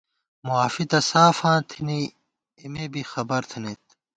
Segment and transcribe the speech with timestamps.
[0.47, 1.99] معافی تہ سافاں تھنی
[2.59, 3.83] اېمے بی خبر تھنَئیت